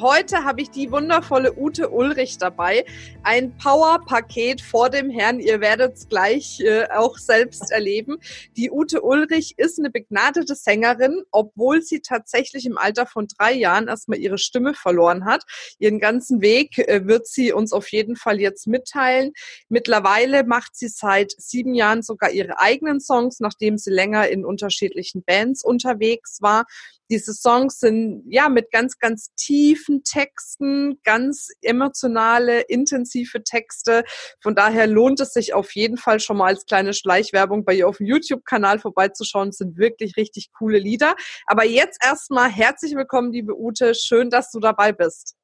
[0.00, 2.86] Heute habe ich die wundervolle Ute Ulrich dabei.
[3.24, 5.38] Ein Power-Paket vor dem Herrn.
[5.38, 8.16] Ihr werdet es gleich äh, auch selbst erleben.
[8.56, 13.86] Die Ute Ulrich ist eine begnadete Sängerin, obwohl sie tatsächlich im Alter von drei Jahren
[13.86, 15.44] erstmal ihre Stimme verloren hat.
[15.78, 19.32] Ihren ganzen Weg äh, wird sie uns auf jeden Fall jetzt mitteilen.
[19.68, 25.22] Mittlerweile macht sie seit sieben Jahren sogar ihre eigenen Songs, nachdem sie länger in unterschiedlichen
[25.22, 26.64] Bands unterwegs war.
[27.12, 29.34] Diese Songs sind ja mit ganz, ganz
[29.82, 34.04] tiefen Texten, ganz emotionale, intensive Texte.
[34.40, 37.88] Von daher lohnt es sich auf jeden Fall schon mal als kleine Schleichwerbung bei ihr
[37.88, 39.48] auf dem YouTube-Kanal vorbeizuschauen.
[39.48, 41.14] Das sind wirklich richtig coole Lieder.
[41.46, 43.94] Aber jetzt erstmal herzlich willkommen, liebe Ute.
[43.94, 45.34] Schön, dass du dabei bist.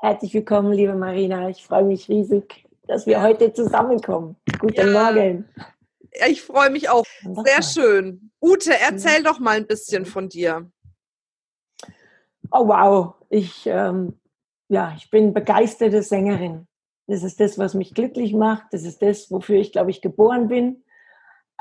[0.00, 1.48] Herzlich willkommen, liebe Marina.
[1.48, 4.36] Ich freue mich riesig, dass wir heute zusammenkommen.
[4.58, 5.12] Guten ja.
[5.12, 5.48] Morgen.
[6.26, 7.04] Ich freue mich auch.
[7.44, 8.30] Sehr schön.
[8.40, 10.70] Ute, erzähl doch mal ein bisschen von dir
[12.50, 14.18] oh wow, ich, ähm,
[14.68, 16.66] ja, ich bin begeisterte Sängerin.
[17.06, 18.66] Das ist das, was mich glücklich macht.
[18.72, 20.84] Das ist das, wofür ich, glaube ich, geboren bin.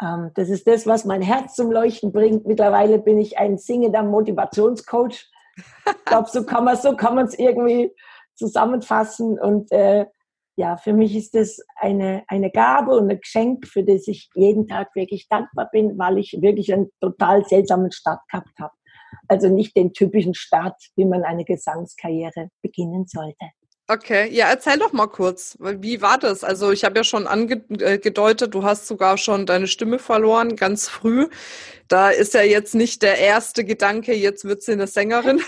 [0.01, 2.45] Ähm, das ist das, was mein Herz zum Leuchten bringt.
[2.45, 5.29] Mittlerweile bin ich ein singender Motivationscoach.
[5.87, 7.91] Ich glaube, so kann man so es irgendwie
[8.35, 9.39] zusammenfassen.
[9.39, 10.05] Und äh,
[10.55, 14.67] ja, für mich ist das eine, eine Gabe und ein Geschenk, für das ich jeden
[14.67, 18.73] Tag wirklich dankbar bin, weil ich wirklich einen total seltsamen Start gehabt habe.
[19.27, 23.51] Also nicht den typischen Start, wie man eine Gesangskarriere beginnen sollte.
[23.89, 26.43] Okay, ja, erzähl doch mal kurz, wie war das?
[26.43, 31.29] Also ich habe ja schon angedeutet, du hast sogar schon deine Stimme verloren, ganz früh.
[31.87, 35.39] Da ist ja jetzt nicht der erste Gedanke, jetzt wird sie eine Sängerin.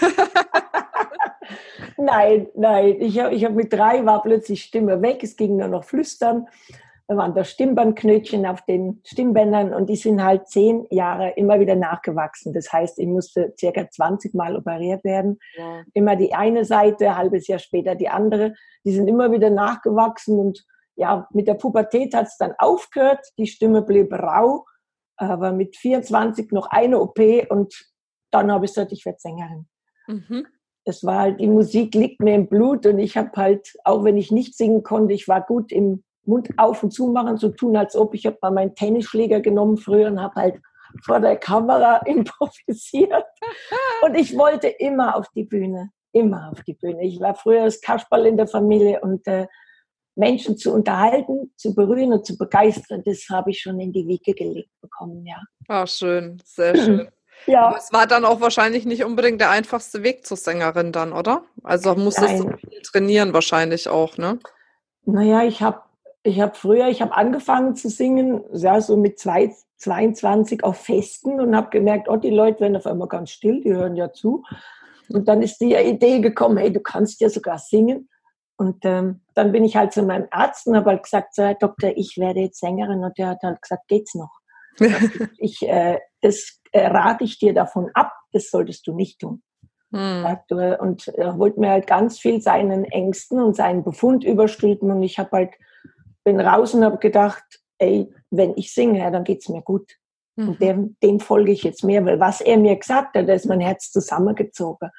[1.97, 5.67] nein, nein, ich habe ich hab mit drei war plötzlich Stimme weg, es ging nur
[5.67, 6.47] noch flüstern
[7.09, 11.75] da waren da Stimmbandknötchen auf den Stimmbändern und die sind halt zehn Jahre immer wieder
[11.75, 12.53] nachgewachsen.
[12.53, 15.39] Das heißt, ich musste circa 20 Mal operiert werden.
[15.57, 15.81] Ja.
[15.95, 18.53] Immer die eine Seite, halbes Jahr später die andere.
[18.85, 20.63] Die sind immer wieder nachgewachsen und
[20.95, 23.25] ja, mit der Pubertät hat es dann aufgehört.
[23.39, 24.65] Die Stimme blieb rau,
[25.17, 27.17] aber mit 24 noch eine OP
[27.49, 27.73] und
[28.29, 29.67] dann habe ich gesagt, ich werde Sängerin.
[30.05, 30.45] Mhm.
[30.85, 34.15] Es war halt, die Musik liegt mir im Blut und ich habe halt, auch wenn
[34.15, 37.75] ich nicht singen konnte, ich war gut im Mund auf und zu machen, so tun,
[37.75, 40.61] als ob ich habe mal meinen Tennisschläger genommen früher und habe halt
[41.03, 43.25] vor der Kamera improvisiert.
[44.01, 47.03] Und ich wollte immer auf die Bühne, immer auf die Bühne.
[47.03, 49.47] Ich war früher das Kasperl in der Familie und äh,
[50.15, 54.33] Menschen zu unterhalten, zu berühren und zu begeistern, das habe ich schon in die Wiege
[54.33, 55.37] gelegt bekommen, ja.
[55.67, 57.09] Ah, schön, sehr schön.
[57.45, 57.67] Ja.
[57.67, 61.43] Aber es war dann auch wahrscheinlich nicht unbedingt der einfachste Weg zur Sängerin dann, oder?
[61.63, 64.39] Also musstest du viel trainieren wahrscheinlich auch, ne?
[65.05, 65.81] Naja, ich habe
[66.23, 71.39] ich habe früher, ich habe angefangen zu singen, ja, so mit zwei, 22 auf Festen
[71.39, 74.43] und habe gemerkt, oh, die Leute werden auf einmal ganz still, die hören ja zu.
[75.09, 78.09] Und dann ist die Idee gekommen, hey, du kannst ja sogar singen.
[78.57, 81.55] Und ähm, dann bin ich halt zu meinem Arzt und habe halt gesagt, so, Herr
[81.55, 83.03] Doktor, ich werde jetzt Sängerin.
[83.03, 84.31] Und der hat halt gesagt, geht's noch?
[85.37, 89.41] ich, äh, das äh, rate ich dir davon ab, das solltest du nicht tun.
[89.91, 90.25] Hm.
[90.79, 94.91] Und er wollte mir halt ganz viel seinen Ängsten und seinen Befund überstülpen.
[94.91, 95.51] Und ich habe halt
[96.29, 97.43] bin raus und habe gedacht,
[97.79, 99.91] ey, wenn ich singe, dann geht's mir gut.
[100.35, 100.49] Mhm.
[100.49, 103.47] Und dem, dem folge ich jetzt mehr, weil was er mir gesagt hat, da ist
[103.47, 104.89] mein Herz zusammengezogen.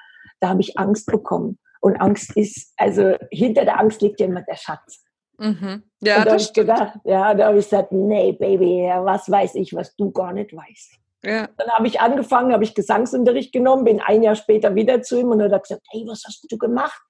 [0.40, 1.58] Da habe ich Angst bekommen.
[1.80, 5.04] Und Angst ist, also hinter der Angst liegt ja immer der Schatz.
[5.38, 5.82] Mhm.
[6.02, 6.68] Ja, und da das stimmt.
[6.68, 10.54] Gedacht, ja, da habe ich gesagt, nee, Baby, was weiß ich, was du gar nicht
[10.54, 10.96] weißt.
[11.22, 11.48] Ja.
[11.56, 15.28] Dann habe ich angefangen, habe ich Gesangsunterricht genommen, bin ein Jahr später wieder zu ihm
[15.28, 17.00] und er hat gesagt, hey, was hast du gemacht?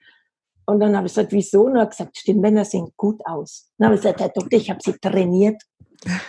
[0.71, 1.63] Und dann habe ich gesagt, wieso?
[1.65, 3.71] Und er hat gesagt, Stimmbänder sehen gut aus.
[3.79, 5.63] Dann habe ich gesagt, Herr Doktor, ich habe sie trainiert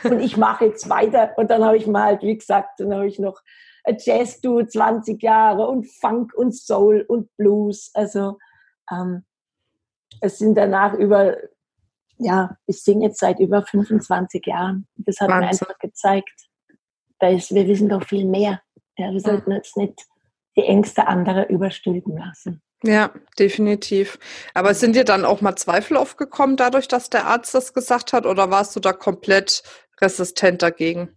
[0.04, 1.34] und ich mache jetzt weiter.
[1.38, 3.40] Und dann habe ich mal halt, wie gesagt, dann habe ich noch
[3.88, 7.92] Jazz du 20 Jahre und Funk und Soul und Blues.
[7.94, 8.38] Also
[8.92, 9.24] ähm,
[10.20, 11.38] es sind danach über,
[12.18, 14.88] ja, ich singe jetzt seit über 25 Jahren.
[14.98, 15.42] Das hat Wahnsinn.
[15.42, 16.48] mir einfach gezeigt,
[17.20, 18.62] da ist, wir wissen doch viel mehr.
[18.98, 20.06] Ja, wir sollten jetzt nicht
[20.56, 22.62] die Ängste anderer überstülpen lassen.
[22.84, 24.18] Ja, definitiv.
[24.56, 28.26] Aber sind dir dann auch mal Zweifel aufgekommen dadurch, dass der Arzt das gesagt hat
[28.26, 29.62] oder warst du da komplett
[30.02, 31.16] resistent dagegen?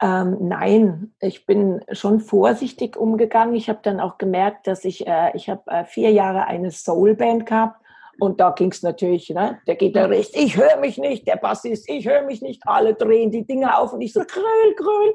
[0.00, 3.54] Ähm, nein, ich bin schon vorsichtig umgegangen.
[3.54, 7.46] Ich habe dann auch gemerkt, dass ich, äh, ich habe äh, vier Jahre eine Soulband
[7.46, 7.80] gehabt
[8.18, 9.60] Und da ging es natürlich, ne?
[9.66, 13.46] der Gitarrist, ich höre mich nicht, der Bassist, ich höre mich nicht, alle drehen die
[13.46, 15.14] Dinger auf und ich so, gröl, gröl.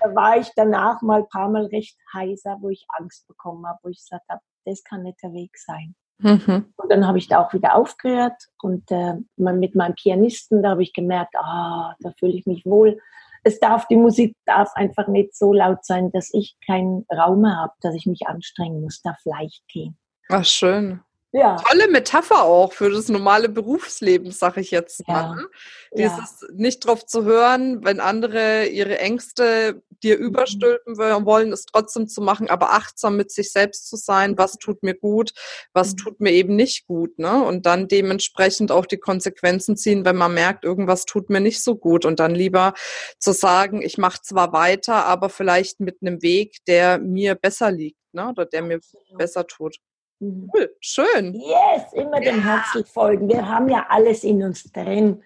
[0.00, 3.78] Da war ich danach mal ein paar Mal recht heiser, wo ich Angst bekommen habe,
[3.82, 5.94] wo ich gesagt habe, das kann nicht der Weg sein.
[6.18, 6.72] Mhm.
[6.76, 10.82] Und dann habe ich da auch wieder aufgehört und äh, mit meinem Pianisten, da habe
[10.82, 12.98] ich gemerkt, ah, da fühle ich mich wohl.
[13.42, 17.56] Es darf, die Musik darf einfach nicht so laut sein, dass ich keinen Raum mehr
[17.56, 19.98] habe, dass ich mich anstrengen muss, darf leicht gehen.
[20.30, 21.00] Ach, schön.
[21.34, 21.56] Ja.
[21.56, 25.14] Tolle Metapher auch für das normale Berufsleben, sag ich jetzt ja.
[25.14, 25.46] mal.
[25.92, 26.48] Dieses ja.
[26.54, 30.26] nicht drauf zu hören, wenn andere ihre Ängste dir mhm.
[30.26, 34.84] überstülpen wollen, es trotzdem zu machen, aber achtsam mit sich selbst zu sein, was tut
[34.84, 35.32] mir gut,
[35.72, 35.96] was mhm.
[35.96, 37.42] tut mir eben nicht gut, ne?
[37.42, 41.74] Und dann dementsprechend auch die Konsequenzen ziehen, wenn man merkt, irgendwas tut mir nicht so
[41.74, 42.74] gut und dann lieber
[43.18, 47.98] zu sagen, ich mache zwar weiter, aber vielleicht mit einem Weg, der mir besser liegt,
[48.12, 48.28] ne?
[48.28, 48.78] Oder der mir
[49.16, 49.80] besser tut.
[50.24, 50.50] Mhm.
[50.54, 51.34] Cool, schön.
[51.34, 52.42] Yes, immer dem ja.
[52.42, 53.28] Herzl folgen.
[53.28, 55.22] Wir haben ja alles in uns drin.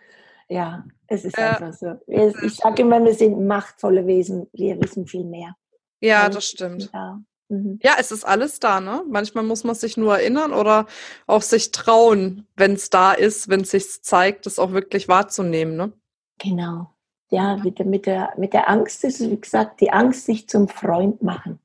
[0.49, 1.51] Ja, es ist ja.
[1.51, 1.95] einfach so.
[2.07, 4.49] Ich sage immer, wir sind machtvolle Wesen.
[4.53, 5.55] Wir wissen viel mehr.
[6.01, 6.91] Ja, alles das stimmt.
[7.49, 7.79] Mhm.
[7.83, 9.03] Ja, es ist alles da, ne?
[9.09, 10.87] Manchmal muss man sich nur erinnern oder
[11.27, 15.77] auch sich trauen, wenn es da ist, wenn es sich zeigt, es auch wirklich wahrzunehmen,
[15.77, 15.93] ne?
[16.39, 16.93] Genau.
[17.31, 20.49] Ja, mit der, mit, der, mit der Angst ist es, wie gesagt, die Angst, sich
[20.49, 21.59] zum Freund machen.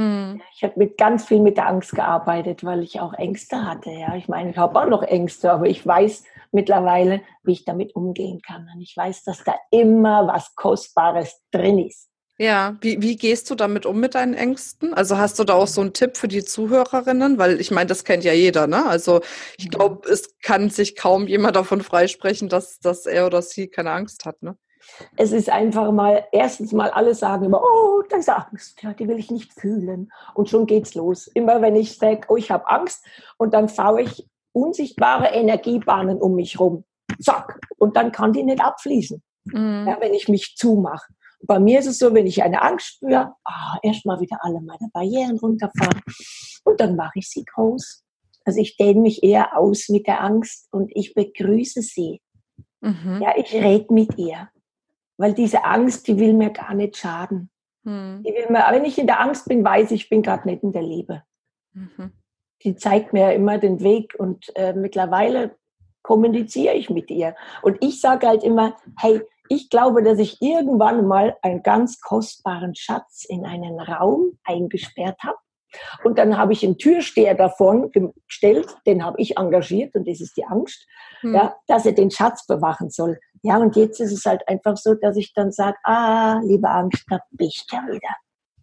[0.00, 0.40] Hm.
[0.54, 3.90] Ich habe mit ganz viel mit der Angst gearbeitet, weil ich auch Ängste hatte.
[3.90, 7.94] Ja, ich meine, ich habe auch noch Ängste, aber ich weiß mittlerweile, wie ich damit
[7.94, 8.66] umgehen kann.
[8.74, 12.08] Und ich weiß, dass da immer was Kostbares drin ist.
[12.38, 14.94] Ja, wie, wie gehst du damit um mit deinen Ängsten?
[14.94, 17.36] Also hast du da auch so einen Tipp für die Zuhörerinnen?
[17.36, 18.86] Weil ich meine, das kennt ja jeder, ne?
[18.86, 19.20] Also
[19.58, 19.70] ich mhm.
[19.70, 24.24] glaube, es kann sich kaum jemand davon freisprechen, dass, dass er oder sie keine Angst
[24.24, 24.56] hat, ne?
[25.16, 29.08] Es ist einfach mal, erstens mal alle sagen immer, oh, da ist Angst, ja, die
[29.08, 30.10] will ich nicht fühlen.
[30.34, 31.26] Und schon geht's los.
[31.28, 33.04] Immer wenn ich sage, oh, ich habe Angst,
[33.38, 36.84] und dann fahre ich unsichtbare Energiebahnen um mich rum.
[37.20, 37.60] Zack.
[37.78, 39.84] Und dann kann die nicht abfließen, mhm.
[39.86, 41.12] ja, wenn ich mich zumache.
[41.42, 44.90] Bei mir ist es so, wenn ich eine Angst spüre, ah, erstmal wieder alle meine
[44.92, 46.02] Barrieren runterfahren
[46.64, 48.04] und dann mache ich sie groß.
[48.44, 52.20] Also ich dehne mich eher aus mit der Angst und ich begrüße sie.
[52.80, 53.20] Mhm.
[53.22, 54.48] Ja, ich rede mit ihr.
[55.20, 57.50] Weil diese Angst, die will mir gar nicht schaden.
[57.82, 58.22] Mhm.
[58.26, 60.62] Die will mir, wenn ich in der Angst bin, weiß ich, ich bin gerade nicht
[60.62, 61.22] in der Liebe.
[61.74, 62.12] Mhm.
[62.62, 65.56] Die zeigt mir immer den Weg und äh, mittlerweile
[66.02, 67.34] kommuniziere ich mit ihr.
[67.60, 69.20] Und ich sage halt immer, hey,
[69.50, 75.36] ich glaube, dass ich irgendwann mal einen ganz kostbaren Schatz in einen Raum eingesperrt habe.
[76.04, 80.36] Und dann habe ich einen Türsteher davon gestellt, den habe ich engagiert und das ist
[80.36, 80.86] die Angst,
[81.20, 81.34] hm.
[81.34, 83.18] ja, dass er den Schatz bewachen soll.
[83.42, 87.04] Ja, und jetzt ist es halt einfach so, dass ich dann sage, ah, liebe Angst,
[87.08, 88.16] da bist du ja wieder.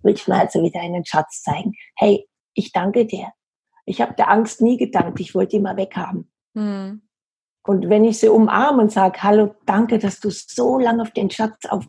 [0.04, 1.74] Willst du mir also wieder einen Schatz zeigen?
[1.96, 3.32] Hey, ich danke dir.
[3.86, 6.32] Ich habe der Angst nie gedankt, ich wollte die mal weghaben.
[6.56, 7.02] Hm.
[7.64, 11.30] Und wenn ich sie umarme und sage, hallo, danke, dass du so lange auf den
[11.30, 11.86] Schatz auf,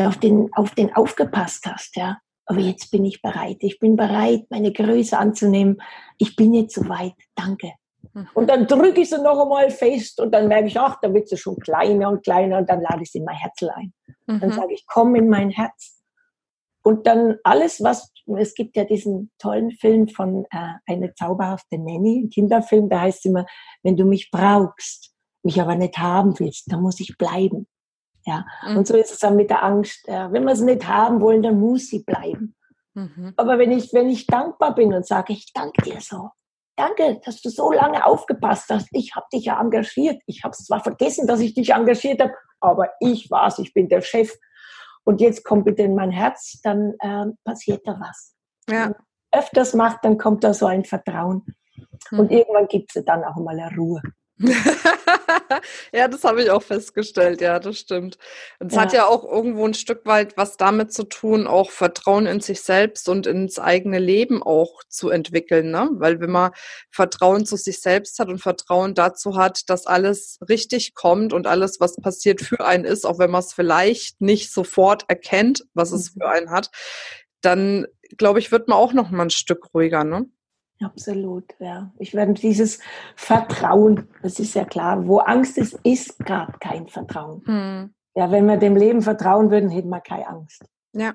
[0.00, 2.18] auf, den, auf den aufgepasst hast, ja.
[2.46, 3.58] Aber jetzt bin ich bereit.
[3.60, 5.80] Ich bin bereit, meine Größe anzunehmen.
[6.18, 7.14] Ich bin jetzt soweit.
[7.34, 7.72] Danke.
[8.12, 8.28] Mhm.
[8.34, 11.28] Und dann drücke ich sie noch einmal fest und dann merke ich, ach, da wird
[11.28, 13.92] sie schon kleiner und kleiner und dann lade ich sie in mein Herz ein.
[14.26, 14.40] Mhm.
[14.40, 16.02] Dann sage ich, komm in mein Herz.
[16.82, 22.24] Und dann alles, was, es gibt ja diesen tollen Film von äh, Eine zauberhafte Nanny,
[22.24, 23.46] ein Kinderfilm, da heißt es immer,
[23.82, 27.66] wenn du mich brauchst, mich aber nicht haben willst, dann muss ich bleiben.
[28.26, 28.78] Ja, mhm.
[28.78, 30.06] und so ist es dann mit der Angst.
[30.06, 32.54] Wenn wir sie nicht haben wollen, dann muss sie bleiben.
[32.94, 33.34] Mhm.
[33.36, 36.30] Aber wenn ich, wenn ich dankbar bin und sage, ich danke dir so,
[36.76, 38.88] danke, dass du so lange aufgepasst hast.
[38.92, 40.22] Ich habe dich ja engagiert.
[40.26, 44.00] Ich habe zwar vergessen, dass ich dich engagiert habe, aber ich war's, ich bin der
[44.00, 44.32] Chef.
[45.04, 48.34] Und jetzt kommt bitte in mein Herz, dann äh, passiert da was.
[48.68, 48.86] Ja.
[48.86, 48.94] Wenn
[49.34, 51.44] öfters macht, dann kommt da so ein Vertrauen.
[52.10, 52.18] Mhm.
[52.18, 54.00] Und irgendwann gibt es dann auch mal eine Ruhe.
[55.92, 58.18] ja, das habe ich auch festgestellt, ja, das stimmt.
[58.58, 58.82] Und es ja.
[58.82, 62.62] hat ja auch irgendwo ein Stück weit was damit zu tun, auch Vertrauen in sich
[62.62, 65.88] selbst und ins eigene Leben auch zu entwickeln, ne?
[65.92, 66.50] Weil wenn man
[66.90, 71.78] Vertrauen zu sich selbst hat und Vertrauen dazu hat, dass alles richtig kommt und alles,
[71.78, 76.10] was passiert, für einen ist, auch wenn man es vielleicht nicht sofort erkennt, was es
[76.10, 76.30] für mhm.
[76.30, 76.70] einen hat,
[77.40, 77.86] dann
[78.16, 80.26] glaube ich, wird man auch noch mal ein Stück ruhiger, ne?
[80.84, 81.90] Absolut, ja.
[81.98, 82.80] Ich werde dieses
[83.16, 87.42] Vertrauen, das ist ja klar, wo Angst ist, ist gerade kein Vertrauen.
[87.46, 87.94] Hm.
[88.14, 90.64] Ja, wenn wir dem Leben vertrauen würden, hätten wir keine Angst.
[90.92, 91.14] Ja.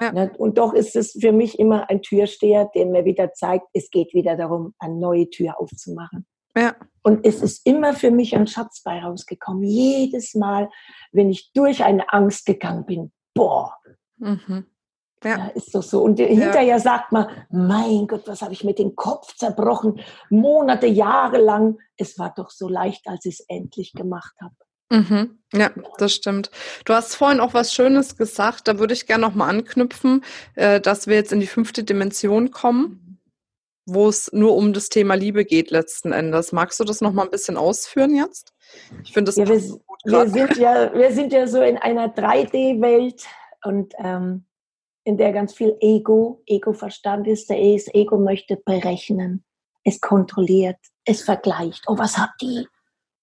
[0.00, 0.12] ja.
[0.12, 3.90] Ne, und doch ist es für mich immer ein Türsteher, der mir wieder zeigt, es
[3.90, 6.26] geht wieder darum, eine neue Tür aufzumachen.
[6.56, 6.74] Ja.
[7.02, 9.62] Und es ist immer für mich ein Schatz bei rausgekommen.
[9.62, 10.68] Jedes Mal,
[11.12, 13.76] wenn ich durch eine Angst gegangen bin, boah,
[14.16, 14.66] mhm.
[15.26, 15.38] Ja.
[15.38, 15.46] ja.
[15.54, 16.02] ist doch so.
[16.02, 20.00] Und hinterher sagt man, mein Gott, was habe ich mit dem Kopf zerbrochen?
[20.30, 21.78] Monate, Jahre lang.
[21.96, 24.54] Es war doch so leicht, als ich es endlich gemacht habe.
[24.90, 25.38] Mhm.
[25.52, 26.50] Ja, das stimmt.
[26.84, 31.08] Du hast vorhin auch was Schönes gesagt, da würde ich gerne nochmal anknüpfen, äh, dass
[31.08, 33.20] wir jetzt in die fünfte Dimension kommen,
[33.84, 36.52] wo es nur um das Thema Liebe geht letzten Endes.
[36.52, 38.52] Magst du das nochmal ein bisschen ausführen jetzt?
[39.02, 42.14] Ich finde das ja, wir, gut wir sind ja Wir sind ja so in einer
[42.14, 43.24] 3D-Welt
[43.64, 44.44] und ähm,
[45.06, 47.48] in der ganz viel Ego, Ego-Verstand ist.
[47.48, 49.44] Der das Ego möchte berechnen,
[49.84, 51.84] es kontrolliert, es vergleicht.
[51.86, 52.66] Oh, was hat die?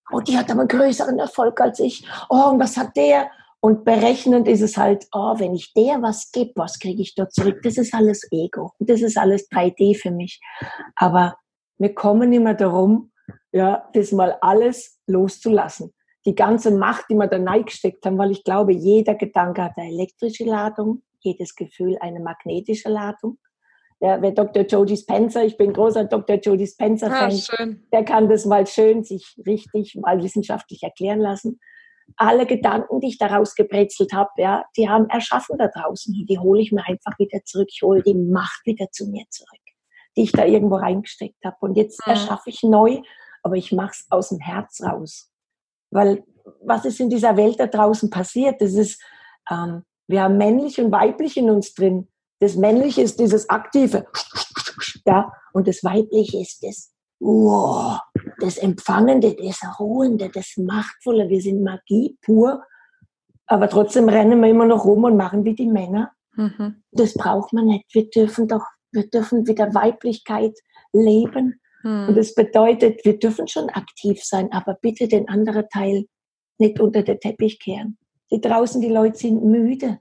[0.09, 2.07] Oh, die hat aber einen größeren Erfolg als ich.
[2.29, 3.29] Oh, und was hat der?
[3.59, 7.33] Und berechnend ist es halt, oh, wenn ich der was gebe, was kriege ich dort
[7.33, 7.59] zurück?
[7.63, 8.71] Das ist alles Ego.
[8.79, 10.39] Das ist alles 3D für mich.
[10.95, 11.35] Aber
[11.77, 13.11] wir kommen immer darum,
[13.51, 15.93] ja, das mal alles loszulassen.
[16.25, 19.89] Die ganze Macht, die wir da reingesteckt haben, weil ich glaube, jeder Gedanke hat eine
[19.89, 23.37] elektrische Ladung, jedes Gefühl eine magnetische Ladung.
[23.99, 24.63] Ja, wer Dr.
[24.63, 26.35] Jody Spencer, ich bin großer Dr.
[26.35, 31.59] Jody Spencer-Fan, ah, der kann das mal schön sich richtig mal wissenschaftlich erklären lassen.
[32.17, 36.13] Alle Gedanken, die ich daraus gebrezelt habe, ja, die haben erschaffen da draußen.
[36.19, 37.69] Und die hole ich mir einfach wieder zurück.
[37.71, 39.61] Ich hole die Macht wieder zu mir zurück,
[40.17, 41.55] die ich da irgendwo reingesteckt habe.
[41.61, 42.11] Und jetzt mhm.
[42.11, 43.01] erschaffe ich neu,
[43.41, 45.31] aber ich mache es aus dem Herz raus.
[45.91, 46.25] Weil
[46.61, 48.61] was ist in dieser Welt da draußen passiert?
[48.61, 49.01] Das ist,
[49.49, 52.07] ähm, wir haben männlich und weiblich in uns drin.
[52.39, 54.05] Das Männliche ist dieses Aktive,
[55.05, 57.99] ja, und das Weibliche ist das, wow,
[58.39, 61.29] das Empfangende, das Ruhende, das Machtvolle.
[61.29, 62.63] Wir sind Magie pur,
[63.45, 66.11] aber trotzdem rennen wir immer noch rum und machen wie die Männer.
[66.35, 66.83] Mhm.
[66.91, 67.85] Das braucht man nicht.
[67.93, 70.57] Wir dürfen doch, wir dürfen wieder Weiblichkeit
[70.91, 71.61] leben.
[71.83, 72.09] Mhm.
[72.09, 76.05] Und das bedeutet, wir dürfen schon aktiv sein, aber bitte den anderen Teil
[76.57, 77.97] nicht unter den Teppich kehren.
[78.33, 79.99] Die draußen, die Leute sind müde.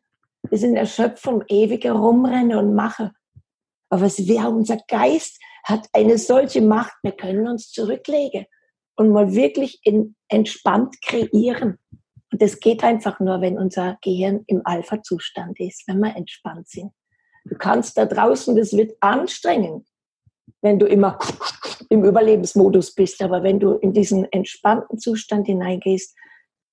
[0.49, 3.11] Wir sind erschöpft vom ewigen Rumrennen und Machen.
[3.91, 8.47] Aber es wäre unser Geist hat eine solche Macht, wir können uns zurücklegen
[8.97, 11.79] und mal wirklich in, entspannt kreieren.
[12.33, 16.91] Und das geht einfach nur, wenn unser Gehirn im Alpha-Zustand ist, wenn wir entspannt sind.
[17.45, 19.87] Du kannst da draußen, das wird anstrengend,
[20.62, 21.19] wenn du immer
[21.91, 23.21] im Überlebensmodus bist.
[23.23, 26.17] Aber wenn du in diesen entspannten Zustand hineingehst,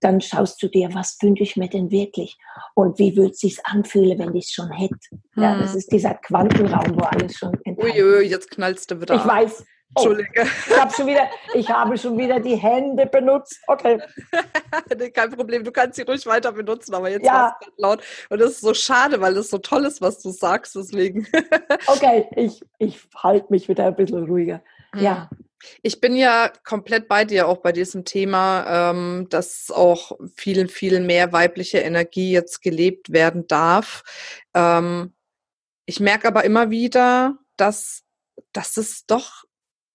[0.01, 2.37] dann schaust du dir, was wünsche ich mir denn wirklich
[2.73, 4.97] und wie würde es sich anfühlen, wenn ich es schon hätte.
[5.33, 5.43] Hm.
[5.43, 9.15] Ja, das ist dieser Quantenraum, wo alles schon Uiui, jetzt knallst du wieder.
[9.15, 9.65] Ich weiß.
[9.95, 10.47] Oh, Entschuldige.
[10.67, 13.59] Ich habe schon wieder, ich habe schon wieder die Hände benutzt.
[13.65, 13.99] Okay.
[15.13, 17.57] Kein Problem, du kannst sie ruhig weiter benutzen, aber jetzt ja.
[17.59, 18.03] es laut.
[18.29, 21.25] Und das ist so schade, weil es so toll ist, was du sagst, deswegen.
[21.87, 24.61] okay, ich, ich halte mich wieder ein bisschen ruhiger.
[24.95, 25.29] Ja.
[25.81, 30.99] Ich bin ja komplett bei dir auch bei diesem Thema, ähm, dass auch viel, viel
[31.01, 34.03] mehr weibliche Energie jetzt gelebt werden darf.
[34.53, 35.13] Ähm,
[35.85, 38.03] ich merke aber immer wieder, dass,
[38.53, 39.43] dass es doch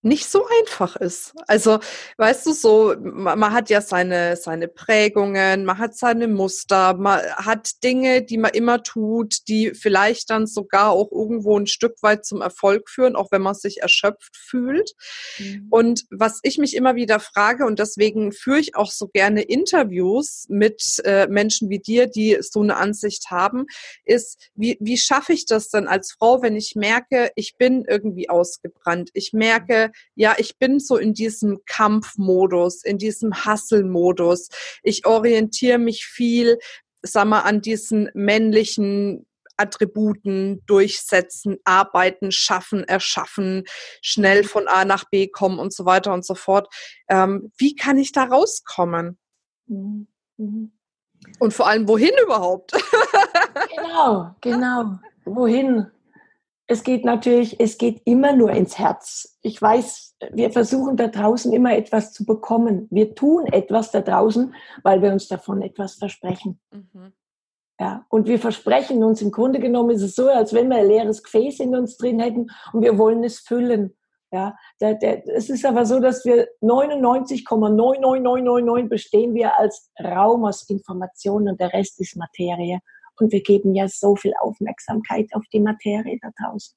[0.04, 1.32] nicht so einfach ist.
[1.46, 1.78] Also,
[2.18, 7.20] weißt du, so, man, man, hat ja seine, seine Prägungen, man hat seine Muster, man
[7.36, 12.26] hat Dinge, die man immer tut, die vielleicht dann sogar auch irgendwo ein Stück weit
[12.26, 14.92] zum Erfolg führen, auch wenn man sich erschöpft fühlt.
[15.38, 15.68] Mhm.
[15.70, 20.44] Und was ich mich immer wieder frage, und deswegen führe ich auch so gerne Interviews
[20.48, 23.64] mit äh, Menschen wie dir, die so eine Ansicht haben,
[24.04, 28.28] ist, wie, wie schaffe ich das denn als Frau, wenn ich merke, ich bin irgendwie
[28.28, 34.48] ausgebrannt, ich merke, ja, ich bin so in diesem Kampfmodus, in diesem Hustle-Modus.
[34.82, 36.58] Ich orientiere mich viel,
[37.02, 43.64] sag mal, an diesen männlichen Attributen durchsetzen, arbeiten, schaffen, erschaffen,
[44.02, 46.68] schnell von A nach B kommen und so weiter und so fort.
[47.08, 49.18] Ähm, wie kann ich da rauskommen?
[49.66, 50.08] Mhm.
[50.36, 50.72] mhm.
[51.38, 52.72] Und vor allem, wohin überhaupt?
[53.74, 54.98] genau, genau.
[55.24, 55.86] Wohin?
[56.66, 59.38] Es geht natürlich, es geht immer nur ins Herz.
[59.42, 62.88] Ich weiß, wir versuchen da draußen immer etwas zu bekommen.
[62.90, 66.60] Wir tun etwas da draußen, weil wir uns davon etwas versprechen.
[66.70, 67.12] Mhm.
[67.78, 70.86] Ja, und wir versprechen uns, im Grunde genommen ist es so, als wenn wir ein
[70.86, 73.96] leeres Gefäß in uns drin hätten und wir wollen es füllen.
[74.30, 80.68] Ja, der, der, es ist aber so, dass wir 99,99999 bestehen wir als Raum aus
[80.70, 82.80] Informationen und der Rest ist Materie.
[83.18, 86.76] Und wir geben ja so viel Aufmerksamkeit auf die Materie da draußen.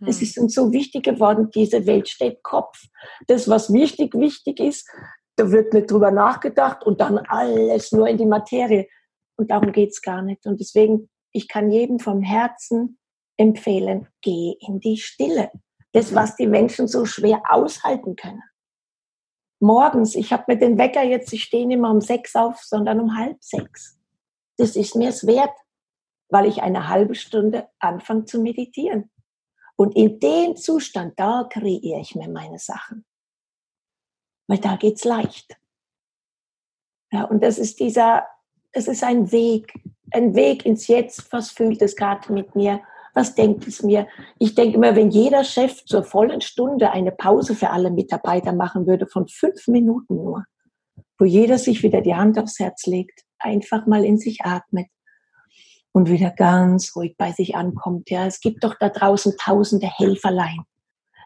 [0.00, 0.08] Hm.
[0.08, 2.84] Es ist uns so wichtig geworden, diese Welt steht Kopf.
[3.26, 4.88] Das, was wichtig, wichtig ist,
[5.36, 8.88] da wird nicht drüber nachgedacht und dann alles nur in die Materie.
[9.36, 10.44] Und darum geht's gar nicht.
[10.46, 12.98] Und deswegen, ich kann jedem vom Herzen
[13.36, 15.50] empfehlen, geh in die Stille.
[15.92, 18.42] Das, was die Menschen so schwer aushalten können.
[19.60, 23.00] Morgens, ich habe mir den Wecker jetzt, ich stehe nicht mehr um sechs auf, sondern
[23.00, 23.98] um halb sechs.
[24.56, 25.56] Das ist mir es wert
[26.28, 29.10] weil ich eine halbe Stunde anfange zu meditieren.
[29.76, 33.04] Und in dem Zustand, da kreiere ich mir meine Sachen.
[34.48, 35.56] Weil da geht's leicht.
[37.12, 38.26] Ja, und das ist dieser,
[38.72, 39.72] das ist ein Weg,
[40.10, 41.32] ein Weg ins Jetzt.
[41.32, 42.82] Was fühlt es gerade mit mir?
[43.14, 44.06] Was denkt es mir?
[44.38, 48.86] Ich denke immer, wenn jeder Chef zur vollen Stunde eine Pause für alle Mitarbeiter machen
[48.86, 50.44] würde, von fünf Minuten nur,
[51.18, 54.88] wo jeder sich wieder die Hand aufs Herz legt, einfach mal in sich atmet
[55.98, 58.08] und wieder ganz ruhig bei sich ankommt.
[58.08, 60.60] Ja, es gibt doch da draußen tausende Helferlein.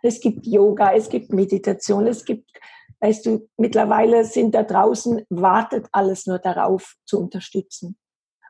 [0.03, 2.51] Es gibt Yoga, es gibt Meditation, es gibt,
[3.01, 7.99] weißt du, mittlerweile sind da draußen, wartet alles nur darauf zu unterstützen,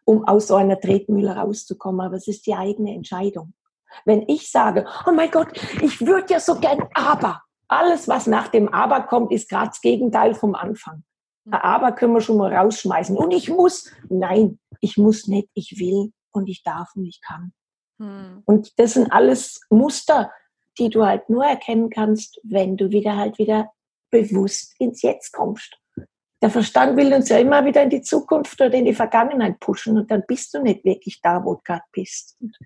[0.04, 2.00] um aus so einer Tretmühle rauszukommen.
[2.06, 3.52] Aber es ist die eigene Entscheidung.
[4.04, 5.48] Wenn ich sage, oh mein Gott,
[5.82, 9.80] ich würde ja so gern, aber alles, was nach dem Aber kommt, ist gerade das
[9.80, 11.02] Gegenteil vom Anfang.
[11.46, 11.54] Hm.
[11.54, 13.16] Aber können wir schon mal rausschmeißen.
[13.16, 17.52] Und ich muss, nein, ich muss nicht, ich will und ich darf und ich kann.
[17.98, 18.42] Hm.
[18.44, 20.30] Und das sind alles Muster,
[20.78, 23.72] die du halt nur erkennen kannst, wenn du wieder halt wieder
[24.10, 25.78] bewusst ins Jetzt kommst.
[26.42, 29.96] Der Verstand will uns ja immer wieder in die Zukunft oder in die Vergangenheit pushen
[29.96, 32.36] und dann bist du nicht wirklich da, wo du gerade bist.
[32.40, 32.56] Und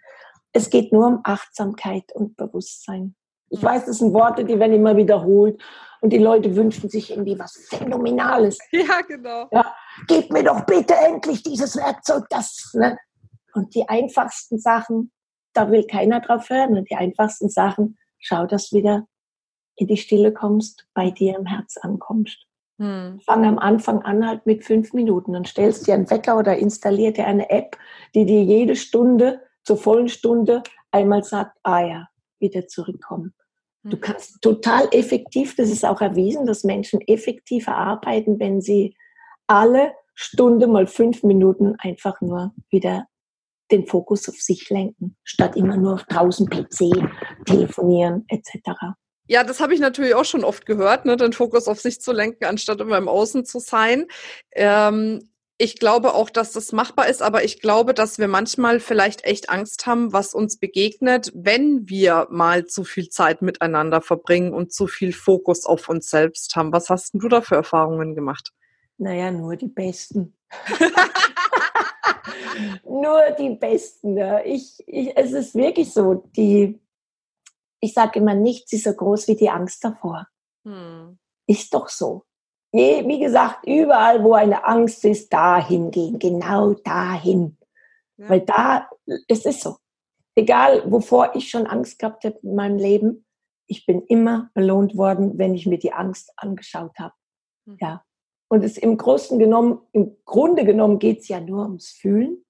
[0.52, 3.14] es geht nur um Achtsamkeit und Bewusstsein.
[3.50, 5.62] Ich weiß, das sind Worte, die werden immer wiederholt
[6.00, 8.59] und die Leute wünschen sich irgendwie was Phänomenales.
[8.73, 9.49] Ja, genau.
[9.50, 9.75] Ja,
[10.07, 12.71] gib mir doch bitte endlich dieses Werkzeug, das.
[12.75, 12.99] Ne?
[13.55, 15.12] Und die einfachsten Sachen,
[15.55, 16.76] da will keiner drauf hören.
[16.76, 19.07] Und die einfachsten Sachen, schau, dass du wieder
[19.76, 22.47] in die Stille kommst, bei dir im Herz ankommst.
[22.79, 23.21] Hm.
[23.25, 27.12] Fang am Anfang an halt mit fünf Minuten und stellst dir einen Wecker oder installier
[27.12, 27.79] dir eine App,
[28.15, 33.35] die dir jede Stunde zur vollen Stunde einmal sagt, ah ja, wieder zurückkommen.
[33.90, 34.00] Du mhm.
[34.00, 38.97] kannst total effektiv, das ist auch erwiesen, dass Menschen effektiver arbeiten, wenn sie
[39.47, 43.07] alle Stunde mal fünf Minuten einfach nur wieder
[43.71, 46.90] den Fokus auf sich lenken, statt immer nur auf tausend PC,
[47.45, 48.71] telefonieren etc.
[49.28, 52.12] Ja, das habe ich natürlich auch schon oft gehört, ne, den Fokus auf sich zu
[52.12, 54.07] lenken, anstatt immer im Außen zu sein.
[54.52, 55.28] Ähm,
[55.59, 59.49] ich glaube auch, dass das machbar ist, aber ich glaube, dass wir manchmal vielleicht echt
[59.49, 64.87] Angst haben, was uns begegnet, wenn wir mal zu viel Zeit miteinander verbringen und zu
[64.87, 66.73] viel Fokus auf uns selbst haben.
[66.73, 68.53] Was hast du da für Erfahrungen gemacht?
[68.99, 70.37] Naja, nur die besten.
[72.85, 74.16] nur die besten.
[74.16, 74.45] Ja.
[74.45, 76.79] Ich, ich, es ist wirklich so, die,
[77.81, 80.29] ich sage immer, nichts ist so groß wie die Angst davor.
[80.64, 81.19] Hm.
[81.47, 82.25] Ist doch so
[82.72, 87.57] wie gesagt, überall, wo eine Angst ist, dahin gehen, genau dahin.
[88.16, 88.29] Ja.
[88.29, 88.88] Weil da,
[89.29, 89.76] es ist so.
[90.35, 93.26] Egal, wovor ich schon Angst gehabt habe in meinem Leben,
[93.66, 97.14] ich bin immer belohnt worden, wenn ich mir die Angst angeschaut habe.
[97.64, 97.79] Mhm.
[97.81, 98.05] Ja.
[98.48, 102.45] Und es im Großen genommen, im Grunde genommen geht es ja nur ums Fühlen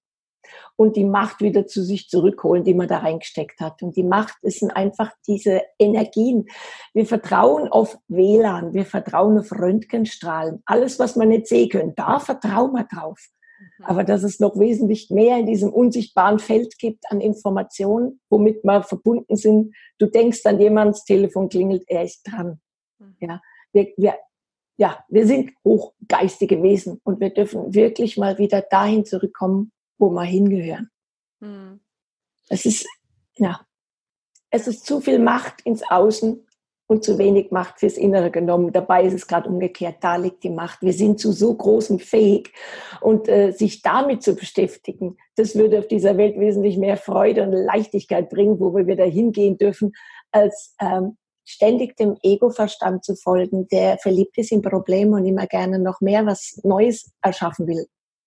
[0.77, 3.83] und die Macht wieder zu sich zurückholen, die man da reingesteckt hat.
[3.83, 6.47] Und die Macht ist einfach diese Energien.
[6.95, 10.63] Wir vertrauen auf WLAN, wir vertrauen auf Röntgenstrahlen.
[10.67, 13.19] Alles, was man nicht sehen können, da vertrauen wir drauf.
[13.59, 13.85] Mhm.
[13.85, 18.83] Aber dass es noch wesentlich mehr in diesem unsichtbaren Feld gibt an Informationen, womit wir
[18.83, 19.75] verbunden sind.
[19.99, 22.61] Du denkst an jemands Telefon klingelt, er ist dran.
[22.99, 23.17] Mhm.
[23.21, 23.41] Ja,
[23.73, 24.15] wir, wir,
[24.79, 30.25] ja, wir sind hochgeistige Wesen und wir dürfen wirklich mal wieder dahin zurückkommen, wo wir
[30.25, 30.91] hingehören.
[31.41, 31.81] Hm.
[32.49, 32.87] Es ist,
[33.37, 33.61] ja,
[34.51, 36.47] es ist zu viel Macht ins Außen
[36.87, 38.73] und zu wenig Macht fürs Innere genommen.
[38.73, 40.83] Dabei ist es gerade umgekehrt, da liegt die Macht.
[40.83, 42.53] Wir sind zu so großem fähig
[43.01, 47.53] und äh, sich damit zu beschäftigen, das würde auf dieser Welt wesentlich mehr Freude und
[47.53, 49.93] Leichtigkeit bringen, wo wir wieder hingehen dürfen,
[50.31, 55.79] als ähm, ständig dem Ego-Verstand zu folgen, der verliebt ist in Probleme und immer gerne
[55.79, 57.87] noch mehr was Neues erschaffen will.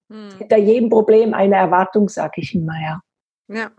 [0.09, 0.37] Hm.
[0.37, 3.01] Hinter jedem Problem eine Erwartung, sage ich immer, ja.
[3.47, 3.71] Ja.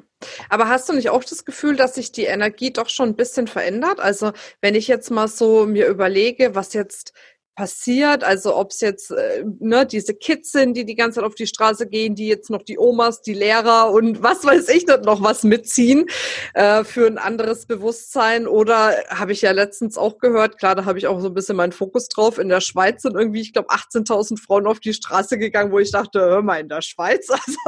[0.49, 3.47] Aber hast du nicht auch das Gefühl, dass sich die Energie doch schon ein bisschen
[3.47, 4.01] verändert?
[4.01, 7.13] Also wenn ich jetzt mal so mir überlege, was jetzt
[7.61, 8.25] passiert.
[8.25, 11.47] Also ob es jetzt äh, ne, diese Kids sind, die die ganze Zeit auf die
[11.47, 15.23] Straße gehen, die jetzt noch die Omas, die Lehrer und was weiß ich dort noch
[15.23, 16.07] was mitziehen
[16.55, 18.47] äh, für ein anderes Bewusstsein.
[18.47, 21.57] Oder habe ich ja letztens auch gehört, klar, da habe ich auch so ein bisschen
[21.57, 22.39] meinen Fokus drauf.
[22.39, 25.91] In der Schweiz sind irgendwie, ich glaube, 18.000 Frauen auf die Straße gegangen, wo ich
[25.91, 27.59] dachte, hör mal, in der Schweiz, also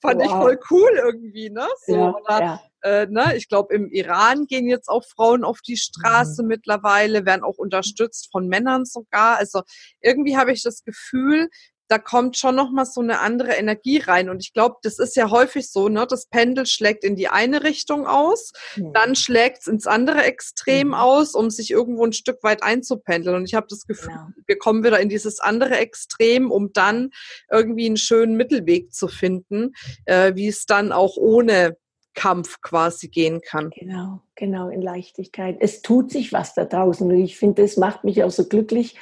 [0.00, 0.24] fand wow.
[0.24, 1.66] ich voll cool irgendwie, ne?
[1.84, 2.60] So, ja, oder, ja.
[2.82, 3.36] Äh, ne?
[3.36, 6.48] Ich glaube, im Iran gehen jetzt auch Frauen auf die Straße mhm.
[6.48, 9.38] mittlerweile, werden auch unterstützt von Männern sogar.
[9.38, 9.62] Also
[10.00, 11.48] irgendwie habe ich das Gefühl,
[11.92, 14.30] da kommt schon noch mal so eine andere Energie rein.
[14.30, 16.06] Und ich glaube, das ist ja häufig so, ne?
[16.08, 18.94] Das Pendel schlägt in die eine Richtung aus, mhm.
[18.94, 20.94] dann schlägt es ins andere Extrem mhm.
[20.94, 23.36] aus, um sich irgendwo ein Stück weit einzupendeln.
[23.36, 24.28] Und ich habe das Gefühl, ja.
[24.46, 27.10] wir kommen wieder in dieses andere Extrem, um dann
[27.50, 29.74] irgendwie einen schönen Mittelweg zu finden,
[30.06, 31.76] äh, wie es dann auch ohne
[32.14, 33.70] Kampf quasi gehen kann.
[33.70, 35.56] Genau, genau, in Leichtigkeit.
[35.60, 38.96] Es tut sich was da draußen und ich finde, das macht mich auch so glücklich,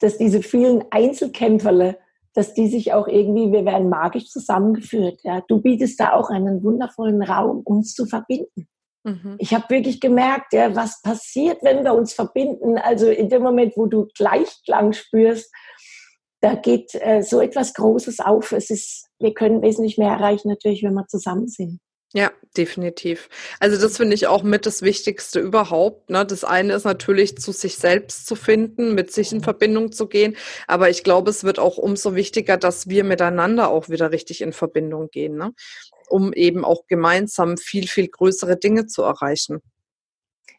[0.00, 1.98] dass diese vielen Einzelkämpferle,
[2.34, 5.20] dass die sich auch irgendwie, wir werden magisch zusammengeführt.
[5.22, 8.68] Ja, du bietest da auch einen wundervollen Raum, uns zu verbinden.
[9.04, 9.36] Mhm.
[9.38, 12.78] Ich habe wirklich gemerkt, ja, was passiert, wenn wir uns verbinden.
[12.78, 15.52] Also in dem Moment, wo du Gleichklang spürst,
[16.40, 18.52] da geht äh, so etwas Großes auf.
[18.52, 21.80] Es ist, wir können wesentlich mehr erreichen, natürlich, wenn wir zusammen sind.
[22.14, 23.30] Ja, definitiv.
[23.58, 26.10] Also das finde ich auch mit das Wichtigste überhaupt.
[26.10, 26.26] Ne?
[26.26, 29.42] Das eine ist natürlich, zu sich selbst zu finden, mit sich in.
[29.42, 30.36] Verbindung zu gehen.
[30.66, 34.52] Aber ich glaube, es wird auch umso wichtiger, dass wir miteinander auch wieder richtig in
[34.52, 35.54] Verbindung gehen, ne?
[36.08, 39.62] um eben auch gemeinsam viel, viel größere Dinge zu erreichen.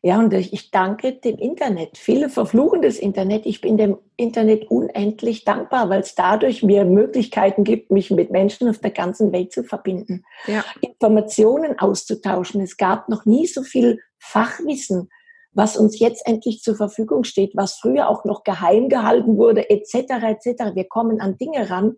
[0.06, 1.98] Ja, und ich danke dem Internet.
[1.98, 3.46] Viele verfluchen das Internet.
[3.46, 8.68] Ich bin dem Internet unendlich dankbar, weil es dadurch mir Möglichkeiten gibt, mich mit Menschen
[8.68, 10.62] auf der ganzen Welt zu verbinden, ja.
[10.82, 12.60] Informationen auszutauschen.
[12.60, 15.10] Es gab noch nie so viel Fachwissen,
[15.54, 19.94] was uns jetzt endlich zur Verfügung steht, was früher auch noch geheim gehalten wurde, etc.
[19.94, 20.76] etc.
[20.76, 21.96] Wir kommen an Dinge ran,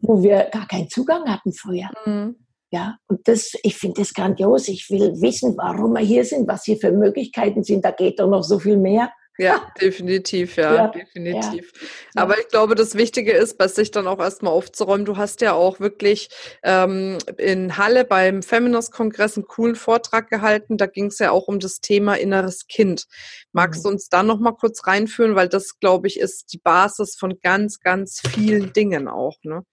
[0.00, 1.90] wo wir gar keinen Zugang hatten früher.
[2.04, 2.34] Mhm.
[2.72, 4.68] Ja, und das, ich finde das grandios.
[4.68, 7.84] Ich will wissen, warum wir hier sind, was hier für Möglichkeiten sind.
[7.84, 9.10] Da geht doch noch so viel mehr.
[9.40, 11.72] Ja, definitiv, ja, ja definitiv.
[12.14, 12.22] Ja.
[12.22, 15.06] Aber ich glaube, das Wichtige ist, bei sich dann auch erstmal aufzuräumen.
[15.06, 16.28] Du hast ja auch wirklich
[16.62, 20.76] ähm, in Halle beim Feminist-Kongress einen coolen Vortrag gehalten.
[20.76, 23.06] Da ging es ja auch um das Thema inneres Kind.
[23.52, 23.82] Magst mhm.
[23.84, 25.34] du uns da nochmal kurz reinführen?
[25.34, 29.64] Weil das, glaube ich, ist die Basis von ganz, ganz vielen Dingen auch, ne?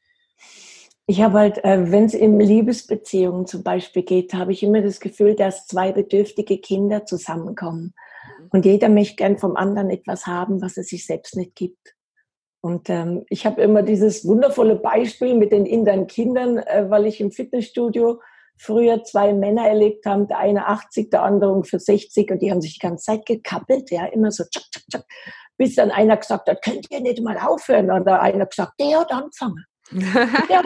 [1.10, 5.00] Ich habe halt, äh, wenn es in Liebesbeziehungen zum Beispiel geht, habe ich immer das
[5.00, 7.94] Gefühl, dass zwei bedürftige Kinder zusammenkommen.
[8.40, 8.50] Mhm.
[8.52, 11.96] Und jeder möchte gern vom anderen etwas haben, was er sich selbst nicht gibt.
[12.60, 17.22] Und ähm, ich habe immer dieses wundervolle Beispiel mit den inneren Kindern, äh, weil ich
[17.22, 18.20] im Fitnessstudio
[18.58, 22.60] früher zwei Männer erlebt habe, der eine 80, der andere für 60 und die haben
[22.60, 25.06] sich die ganze Zeit gekappelt, ja, immer so tschak, tschak, tschak,
[25.58, 27.92] bis dann einer gesagt hat, könnt ihr nicht mal aufhören?
[27.92, 29.64] Oder einer gesagt, der hat angefangen.
[29.92, 30.64] der,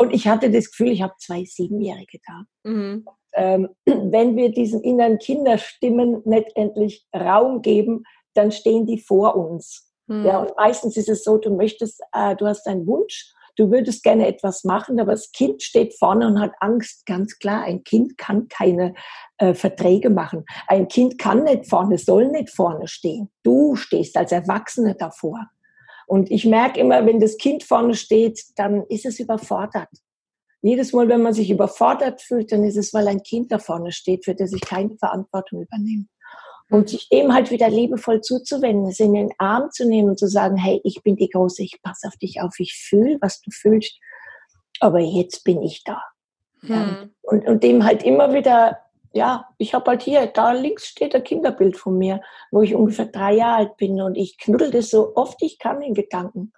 [0.00, 2.70] und ich hatte das Gefühl, ich habe zwei Siebenjährige da.
[2.70, 3.04] Mhm.
[3.34, 9.92] Ähm, wenn wir diesen inneren Kinderstimmen nicht endlich Raum geben, dann stehen die vor uns.
[10.06, 10.24] Mhm.
[10.24, 14.02] Ja, und meistens ist es so, du möchtest, äh, du hast einen Wunsch, du würdest
[14.02, 17.04] gerne etwas machen, aber das Kind steht vorne und hat Angst.
[17.04, 18.94] Ganz klar, ein Kind kann keine
[19.36, 20.46] äh, Verträge machen.
[20.66, 23.30] Ein Kind kann nicht vorne, soll nicht vorne stehen.
[23.42, 25.46] Du stehst als Erwachsene davor.
[26.10, 29.86] Und ich merke immer, wenn das Kind vorne steht, dann ist es überfordert.
[30.60, 33.92] Jedes Mal, wenn man sich überfordert fühlt, dann ist es, weil ein Kind da vorne
[33.92, 36.06] steht, für das ich keine Verantwortung übernehme.
[36.68, 40.26] Und sich dem halt wieder liebevoll zuzuwenden, es in den Arm zu nehmen und zu
[40.26, 43.52] sagen, hey, ich bin die Große, ich passe auf dich auf, ich fühle, was du
[43.52, 43.96] fühlst,
[44.80, 46.02] aber jetzt bin ich da.
[46.62, 47.08] Ja.
[47.22, 48.78] Und, und dem halt immer wieder
[49.12, 52.20] ja, ich habe halt hier, da links steht ein Kinderbild von mir,
[52.50, 55.82] wo ich ungefähr drei Jahre alt bin und ich knuddel das so oft ich kann
[55.82, 56.52] in Gedanken.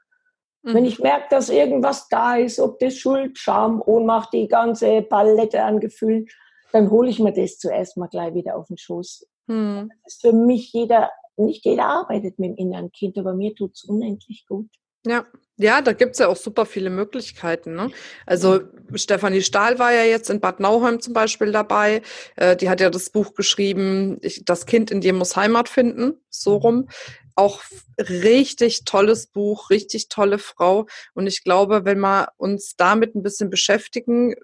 [0.62, 0.74] Mhm.
[0.74, 5.62] Wenn ich merke, dass irgendwas da ist, ob das Schuld, Scham, Ohnmacht, die ganze Palette
[5.62, 6.26] an Gefühlen,
[6.72, 9.26] dann hole ich mir das zuerst mal gleich wieder auf den Schoß.
[9.46, 9.90] Mhm.
[10.04, 13.72] Das ist für mich jeder, nicht jeder arbeitet mit dem inneren Kind, aber mir tut
[13.74, 14.68] es unendlich gut.
[15.04, 15.24] Ja,
[15.62, 17.74] ja, da gibt's ja auch super viele Möglichkeiten.
[17.74, 17.90] Ne?
[18.26, 18.60] Also
[18.94, 22.02] Stefanie Stahl war ja jetzt in Bad Nauheim zum Beispiel dabei.
[22.36, 26.14] Äh, die hat ja das Buch geschrieben, ich, Das Kind in dir muss Heimat finden,
[26.28, 26.88] so rum
[27.34, 27.60] auch
[27.98, 30.86] richtig tolles Buch, richtig tolle Frau.
[31.14, 34.34] Und ich glaube, wenn wir uns damit ein bisschen beschäftigen,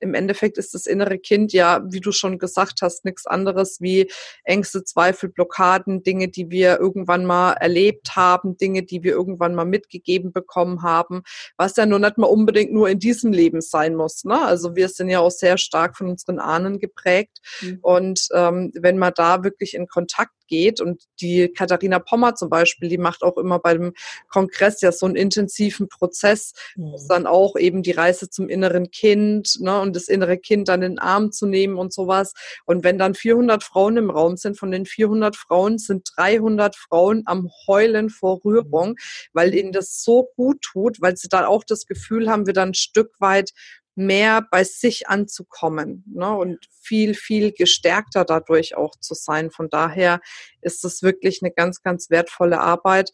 [0.00, 4.10] im Endeffekt ist das innere Kind ja, wie du schon gesagt hast, nichts anderes wie
[4.44, 9.64] Ängste, Zweifel, Blockaden, Dinge, die wir irgendwann mal erlebt haben, Dinge, die wir irgendwann mal
[9.64, 11.22] mitgegeben bekommen haben,
[11.56, 14.24] was ja nur nicht mal unbedingt nur in diesem Leben sein muss.
[14.24, 14.40] Ne?
[14.40, 17.38] Also wir sind ja auch sehr stark von unseren Ahnen geprägt.
[17.60, 17.78] Mhm.
[17.82, 20.80] Und ähm, wenn man da wirklich in Kontakt geht.
[20.80, 23.92] Und die Katharina Pommer zum Beispiel, die macht auch immer beim
[24.28, 26.96] Kongress ja so einen intensiven Prozess, mhm.
[27.08, 30.92] dann auch eben die Reise zum inneren Kind ne, und das innere Kind dann in
[30.92, 32.34] den Arm zu nehmen und sowas.
[32.64, 37.22] Und wenn dann 400 Frauen im Raum sind, von den 400 Frauen sind 300 Frauen
[37.26, 38.96] am Heulen vor Rührung,
[39.32, 42.70] weil ihnen das so gut tut, weil sie da auch das Gefühl haben, wir dann
[42.70, 43.52] ein Stück weit
[43.98, 49.50] mehr bei sich anzukommen ne, und viel, viel gestärkter dadurch auch zu sein.
[49.50, 50.20] Von daher
[50.62, 53.10] ist es wirklich eine ganz, ganz wertvolle Arbeit.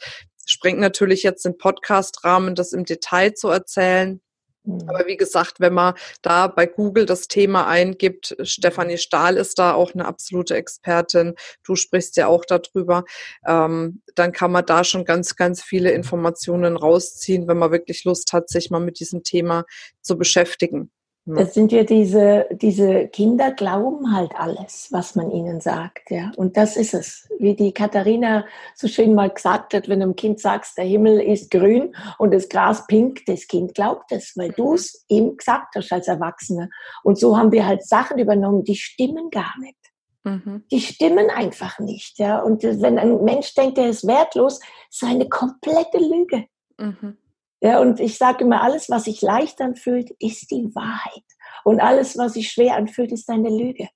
[0.46, 4.20] sprengt natürlich jetzt den Podcast-Rahmen, das im Detail zu erzählen.
[4.64, 4.88] Mhm.
[4.88, 9.74] Aber wie gesagt, wenn man da bei Google das Thema eingibt, Stefanie Stahl ist da
[9.74, 13.04] auch eine absolute Expertin, du sprichst ja auch darüber,
[13.46, 18.32] ähm, dann kann man da schon ganz, ganz viele Informationen rausziehen, wenn man wirklich Lust
[18.32, 19.64] hat, sich mal mit diesem Thema
[20.00, 20.90] zu beschäftigen.
[21.26, 26.32] Das sind ja diese, diese Kinder glauben halt alles, was man ihnen sagt, ja.
[26.36, 27.28] Und das ist es.
[27.38, 31.20] Wie die Katharina so schön mal gesagt hat, wenn du einem Kind sagst, der Himmel
[31.20, 35.74] ist grün und das Gras pink, das Kind glaubt es, weil du es ihm gesagt
[35.76, 36.68] hast als Erwachsener.
[37.02, 39.78] Und so haben wir halt Sachen übernommen, die stimmen gar nicht.
[40.24, 40.64] Mhm.
[40.70, 42.40] Die stimmen einfach nicht, ja.
[42.40, 44.60] Und wenn ein Mensch denkt, er ist wertlos,
[44.90, 46.44] ist eine komplette Lüge.
[46.78, 47.16] Mhm.
[47.64, 51.24] Ja, und ich sage immer, alles, was sich leicht anfühlt, ist die Wahrheit.
[51.64, 53.88] Und alles, was sich schwer anfühlt, ist eine Lüge.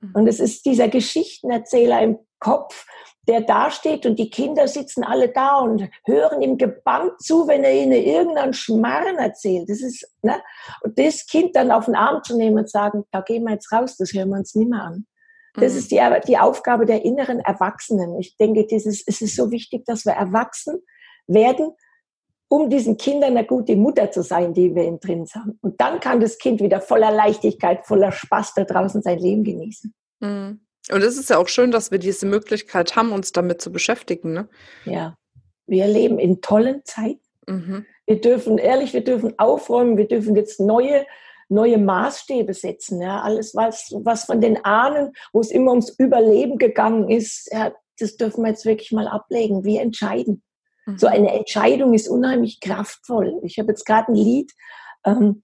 [0.00, 0.10] Mhm.
[0.14, 2.84] Und es ist dieser Geschichtenerzähler im Kopf,
[3.28, 7.72] der dasteht und die Kinder sitzen alle da und hören ihm gebannt zu, wenn er
[7.72, 9.70] ihnen irgendeinen Schmarren erzählt.
[9.70, 10.42] Das ist, ne?
[10.82, 13.70] Und das Kind dann auf den Arm zu nehmen und sagen, da gehen wir jetzt
[13.70, 15.06] raus, das hören wir uns nicht mehr an.
[15.54, 15.78] Das mhm.
[15.78, 18.18] ist die, die Aufgabe der inneren Erwachsenen.
[18.18, 20.82] Ich denke, dieses, es ist so wichtig, dass wir erwachsen
[21.28, 21.74] werden
[22.54, 25.58] um diesen Kindern eine gute Mutter zu sein, die wir in drin haben.
[25.60, 29.92] Und dann kann das Kind wieder voller Leichtigkeit, voller Spaß da draußen sein Leben genießen.
[30.20, 30.60] Mhm.
[30.92, 34.34] Und es ist ja auch schön, dass wir diese Möglichkeit haben, uns damit zu beschäftigen.
[34.34, 34.48] Ne?
[34.84, 35.16] Ja,
[35.66, 37.20] wir leben in tollen Zeiten.
[37.48, 37.86] Mhm.
[38.06, 41.06] Wir dürfen, ehrlich, wir dürfen aufräumen, wir dürfen jetzt neue,
[41.48, 43.02] neue Maßstäbe setzen.
[43.02, 43.22] Ja?
[43.22, 48.16] Alles, was, was von den Ahnen, wo es immer ums Überleben gegangen ist, ja, das
[48.16, 49.64] dürfen wir jetzt wirklich mal ablegen.
[49.64, 50.44] Wir entscheiden.
[50.86, 51.12] So mhm.
[51.12, 53.40] eine Entscheidung ist unheimlich kraftvoll.
[53.42, 54.52] Ich habe jetzt gerade ein Lied
[55.04, 55.42] ähm,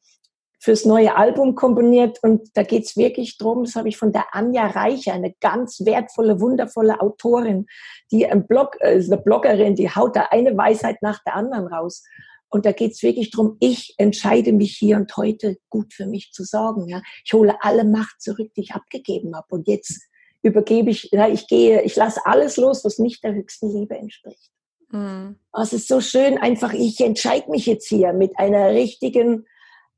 [0.59, 3.65] fürs neue Album komponiert und da geht es wirklich drum.
[3.65, 7.67] das habe ich von der Anja Reicher, eine ganz wertvolle, wundervolle Autorin,
[8.13, 11.67] die ein Blog, äh, ist eine Bloggerin, die haut da eine Weisheit nach der anderen
[11.67, 12.05] raus.
[12.53, 13.57] Und da geht es wirklich drum.
[13.61, 16.89] ich entscheide mich hier und heute gut für mich zu sorgen.
[16.89, 17.01] Ja.
[17.25, 19.47] Ich hole alle Macht zurück, die ich abgegeben habe.
[19.51, 20.03] Und jetzt
[20.43, 24.51] übergebe ich, ja, ich gehe, ich lasse alles los, was nicht der höchsten Liebe entspricht.
[24.91, 25.37] Mhm.
[25.61, 29.47] Es ist so schön, einfach, ich entscheide mich jetzt hier mit einer richtigen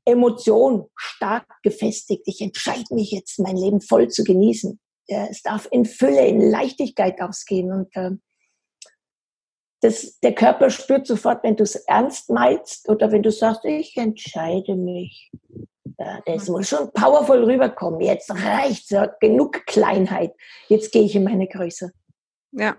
[0.05, 2.23] Emotion stark gefestigt.
[2.25, 4.79] Ich entscheide mich jetzt, mein Leben voll zu genießen.
[5.07, 7.71] Ja, es darf in Fülle, in Leichtigkeit ausgehen.
[7.71, 8.11] Und äh,
[9.81, 13.95] das, der Körper spürt sofort, wenn du es ernst meinst oder wenn du sagst, ich
[13.97, 15.31] entscheide mich.
[15.99, 18.01] Ja, das muss schon powerful rüberkommen.
[18.01, 20.33] Jetzt reicht es, genug Kleinheit.
[20.67, 21.91] Jetzt gehe ich in meine Größe.
[22.51, 22.77] Ja,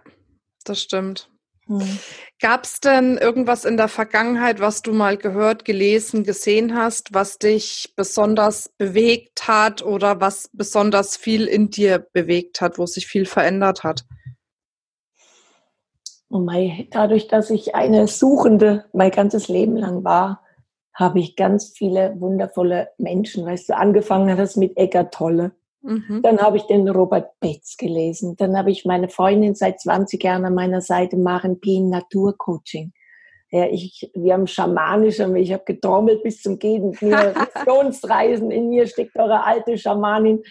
[0.64, 1.30] das stimmt.
[1.66, 1.98] Hm.
[2.40, 7.38] Gab es denn irgendwas in der Vergangenheit, was du mal gehört, gelesen, gesehen hast, was
[7.38, 13.24] dich besonders bewegt hat oder was besonders viel in dir bewegt hat, wo sich viel
[13.24, 14.04] verändert hat?
[16.28, 20.42] Und mein, dadurch, dass ich eine Suchende mein ganzes Leben lang war,
[20.92, 25.52] habe ich ganz viele wundervolle Menschen, weißt du, angefangen hat das mit Eckart Tolle.
[25.84, 26.22] Mhm.
[26.22, 28.36] Dann habe ich den Robert Betz gelesen.
[28.36, 32.92] Dann habe ich meine Freundin seit 20 Jahren an meiner Seite, Maren Pien Naturcoaching.
[33.50, 36.90] Ja, ich, wir haben schamanische, ich habe getrommelt bis zum Gehen.
[37.00, 40.42] Missionsreisen, in mir steckt eure alte Schamanin.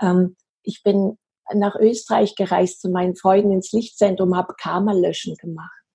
[0.00, 1.16] Ähm, ich bin
[1.54, 5.85] nach Österreich gereist zu meinen Freunden ins Lichtzentrum, habe Karma-Löschen gemacht.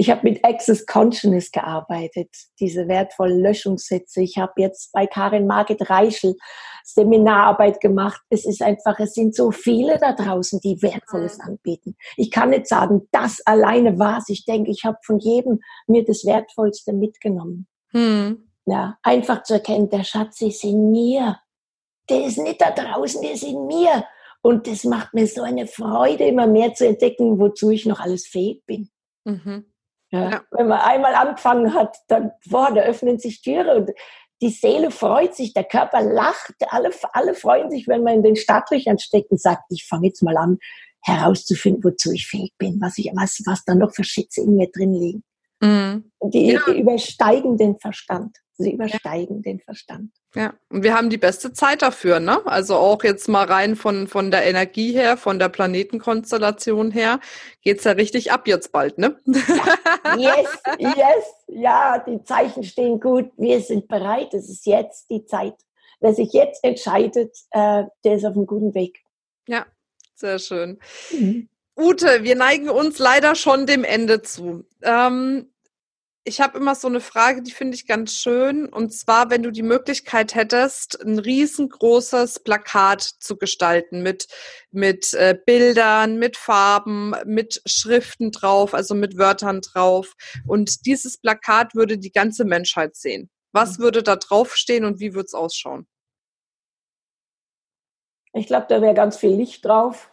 [0.00, 2.30] Ich habe mit Access Consciousness gearbeitet,
[2.60, 4.22] diese wertvollen Löschungssätze.
[4.22, 6.36] Ich habe jetzt bei Karin Margit Reichel
[6.84, 8.20] Seminararbeit gemacht.
[8.30, 11.44] Es ist einfach, es sind so viele da draußen, die Wertvolles mhm.
[11.48, 11.96] anbieten.
[12.16, 14.28] Ich kann nicht sagen, das alleine war's.
[14.28, 15.58] Ich denke, ich habe von jedem
[15.88, 17.66] mir das Wertvollste mitgenommen.
[17.90, 18.48] Hm.
[18.66, 21.40] Ja, einfach zu erkennen, der Schatz ist in mir.
[22.08, 24.04] Der ist nicht da draußen, der ist in mir.
[24.42, 28.28] Und das macht mir so eine Freude, immer mehr zu entdecken, wozu ich noch alles
[28.28, 28.90] fähig bin.
[29.24, 29.64] Mhm.
[30.10, 30.42] Ja.
[30.52, 33.90] Wenn man einmal angefangen hat, dann, boah, da öffnen sich Türe und
[34.40, 38.36] die Seele freut sich, der Körper lacht, alle, alle freuen sich, wenn man in den
[38.36, 40.58] Startlöchern steckt und sagt, ich fange jetzt mal an,
[41.02, 44.70] herauszufinden, wozu ich fähig bin, was ich, was, was da noch für Schätze in mir
[44.70, 45.24] drin liegen.
[45.60, 46.10] Mhm.
[46.22, 46.60] Die, ja.
[46.66, 48.36] die übersteigen den Verstand.
[48.60, 49.52] Sie übersteigen ja.
[49.52, 50.10] den Verstand.
[50.34, 52.44] Ja, und wir haben die beste Zeit dafür, ne?
[52.44, 57.20] Also auch jetzt mal rein von, von der Energie her, von der Planetenkonstellation her,
[57.62, 59.18] geht's ja richtig ab jetzt bald, ne?
[60.16, 60.36] Ja.
[60.36, 63.30] Yes, yes, ja, die Zeichen stehen gut.
[63.36, 64.32] Wir sind bereit.
[64.32, 65.54] Es ist jetzt die Zeit.
[66.00, 69.00] Wer sich jetzt entscheidet, äh, der ist auf einem guten Weg.
[69.46, 69.66] Ja,
[70.14, 70.78] sehr schön.
[71.10, 71.48] Mhm.
[71.78, 74.64] Ute, wir neigen uns leider schon dem Ende zu.
[74.82, 75.52] Ähm,
[76.24, 78.68] ich habe immer so eine Frage, die finde ich ganz schön.
[78.68, 84.26] Und zwar, wenn du die Möglichkeit hättest, ein riesengroßes Plakat zu gestalten mit,
[84.72, 90.14] mit äh, Bildern, mit Farben, mit Schriften drauf, also mit Wörtern drauf.
[90.46, 93.30] Und dieses Plakat würde die ganze Menschheit sehen.
[93.52, 93.84] Was mhm.
[93.84, 95.86] würde da draufstehen und wie würde es ausschauen?
[98.34, 100.10] Ich glaube, da wäre ganz viel Licht drauf.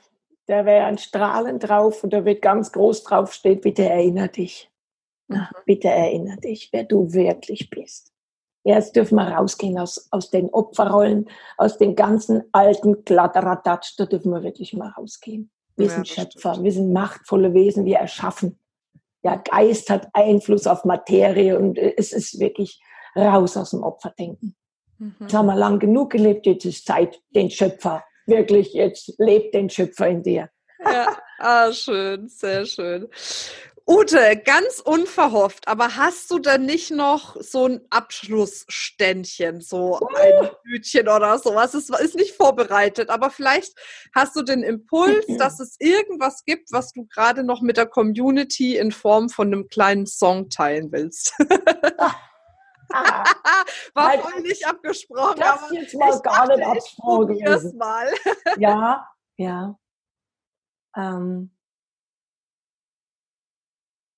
[0.47, 4.69] Da wäre ein Strahlen drauf und da wird ganz groß draufstehen, bitte erinnere dich.
[5.27, 8.11] Na, bitte erinnere dich, wer du wirklich bist.
[8.63, 14.31] Jetzt dürfen wir rausgehen aus, aus den Opferrollen, aus den ganzen alten Kladderadatsch, da dürfen
[14.31, 15.51] wir wirklich mal rausgehen.
[15.75, 16.63] Wir ja, sind Schöpfer, stimmt.
[16.63, 18.59] wir sind machtvolle Wesen, wir erschaffen.
[19.23, 22.81] Ja, Geist hat Einfluss auf Materie und es ist wirklich
[23.15, 24.55] raus aus dem Opferdenken.
[24.97, 25.15] Mhm.
[25.19, 29.69] Jetzt haben wir lang genug gelebt, jetzt ist Zeit, den Schöpfer, wirklich, jetzt lebt den
[29.69, 30.49] Schöpfer in dir.
[30.83, 33.07] Ja, ah, schön, sehr schön.
[33.87, 41.07] Ute, ganz unverhofft, aber hast du denn nicht noch so ein Abschlussständchen, so ein Hütchen
[41.07, 41.75] oder sowas?
[41.75, 43.75] Es ist nicht vorbereitet, aber vielleicht
[44.15, 48.75] hast du den Impuls, dass es irgendwas gibt, was du gerade noch mit der Community
[48.75, 51.35] in Form von einem kleinen Song teilen willst.
[52.93, 53.23] Ah,
[53.93, 55.39] War halt, voll nicht abgesprochen.
[55.39, 57.77] Das jetzt mal gar dachte, nicht abgesprochen.
[57.77, 58.07] mal.
[58.57, 59.77] ja, ja.
[60.95, 61.51] Ähm,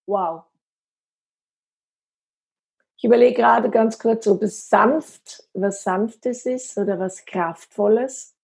[0.08, 0.46] Wow.
[2.98, 8.36] Ich überlege gerade ganz kurz, ob es sanft, was Sanftes ist oder was Kraftvolles.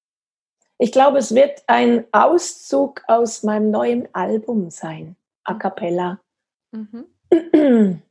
[0.78, 6.20] Ich glaube, es wird ein Auszug aus meinem neuen Album sein, A Cappella.
[6.72, 7.08] Mhm.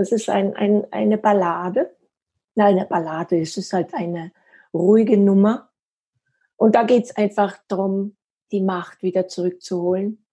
[0.00, 1.94] Das ist ein, ein, eine Ballade.
[2.54, 4.32] Nein, eine Ballade, es ist halt eine
[4.72, 5.70] ruhige Nummer.
[6.56, 8.16] Und da geht es einfach darum,
[8.50, 10.24] die Macht wieder zurückzuholen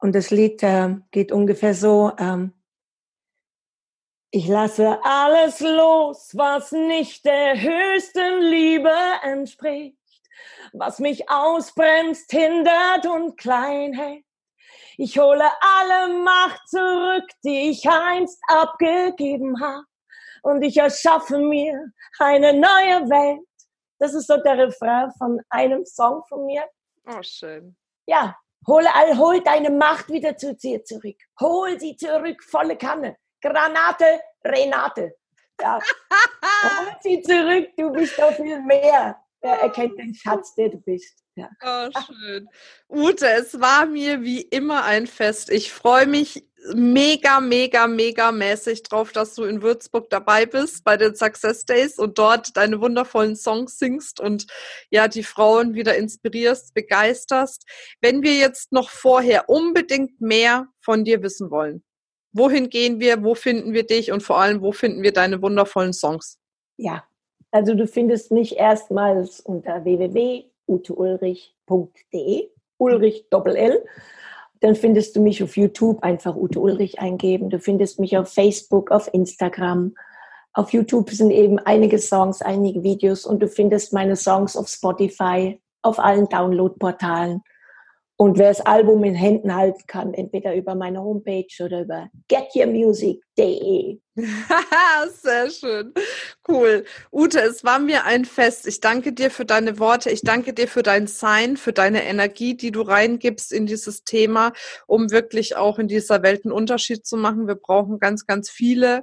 [0.00, 2.54] und das Lied äh, geht ungefähr so, ähm,
[4.32, 9.98] ich lasse alles los, was nicht der höchsten Liebe entspricht,
[10.72, 14.24] was mich ausbremst, hindert und klein hält.
[15.02, 19.84] Ich hole alle Macht zurück, die ich einst abgegeben habe.
[20.42, 23.48] Und ich erschaffe mir eine neue Welt.
[23.98, 26.66] Das ist so der Refrain von einem Song von mir.
[27.06, 27.74] Oh, schön.
[28.06, 28.36] Ja,
[28.66, 28.84] Hol,
[29.16, 31.16] hol deine Macht wieder zu dir zurück.
[31.40, 33.16] Hol sie zurück, volle Kanne.
[33.40, 35.16] Granate, Renate.
[35.58, 35.78] Ja.
[36.76, 39.16] hol sie zurück, du bist doch viel mehr.
[39.40, 41.24] Er erkennt den Schatz, der du bist.
[41.40, 41.90] Ja.
[41.90, 42.48] Oh, schön.
[42.88, 45.50] Ute, es war mir wie immer ein Fest.
[45.50, 50.96] Ich freue mich mega, mega, mega mäßig drauf, dass du in Würzburg dabei bist bei
[50.96, 54.46] den Success Days und dort deine wundervollen Songs singst und
[54.90, 57.64] ja, die Frauen wieder inspirierst, begeisterst.
[58.00, 61.82] Wenn wir jetzt noch vorher unbedingt mehr von dir wissen wollen,
[62.32, 65.92] wohin gehen wir, wo finden wir dich und vor allem, wo finden wir deine wundervollen
[65.92, 66.38] Songs?
[66.76, 67.04] Ja,
[67.50, 69.84] also du findest mich erstmals unter
[70.70, 73.84] www.uteulrich.de, Ulrich Doppel L.
[74.60, 77.50] Dann findest du mich auf YouTube, einfach Ute Ulrich eingeben.
[77.50, 79.94] Du findest mich auf Facebook, auf Instagram.
[80.52, 85.60] Auf YouTube sind eben einige Songs, einige Videos und du findest meine Songs auf Spotify,
[85.82, 87.42] auf allen Download-Portalen.
[88.20, 93.98] Und wer das Album in Händen halten kann, entweder über meine Homepage oder über getyourmusic.de.
[95.22, 95.94] Sehr schön.
[96.46, 96.84] Cool.
[97.10, 98.66] Ute, es war mir ein Fest.
[98.66, 100.10] Ich danke dir für deine Worte.
[100.10, 104.52] Ich danke dir für dein Sein, für deine Energie, die du reingibst in dieses Thema,
[104.86, 107.46] um wirklich auch in dieser Welt einen Unterschied zu machen.
[107.46, 109.02] Wir brauchen ganz, ganz viele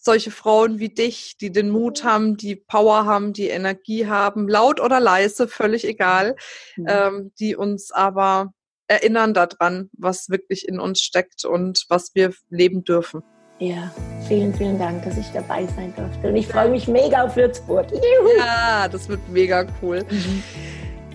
[0.00, 4.80] solche Frauen wie dich, die den Mut haben, die Power haben, die Energie haben, laut
[4.80, 6.36] oder leise, völlig egal,
[6.76, 6.86] mhm.
[6.88, 8.52] ähm, die uns aber
[8.86, 13.22] erinnern daran, was wirklich in uns steckt und was wir leben dürfen.
[13.58, 13.92] Ja,
[14.28, 16.28] vielen, vielen Dank, dass ich dabei sein durfte.
[16.28, 17.90] Und ich freue mich mega auf Würzburg.
[17.90, 18.38] Juhu.
[18.38, 20.04] Ja, das wird mega cool.
[20.08, 20.42] Mhm.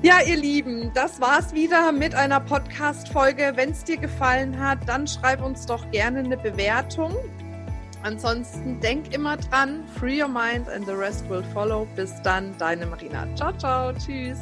[0.01, 3.53] Ja, ihr Lieben, das war's wieder mit einer Podcast-Folge.
[3.55, 7.15] Wenn es dir gefallen hat, dann schreib uns doch gerne eine Bewertung.
[8.03, 11.87] Ansonsten denk immer dran, free your mind and the rest will follow.
[11.95, 13.25] Bis dann, deine Marina.
[13.35, 14.39] Ciao, ciao, tschüss.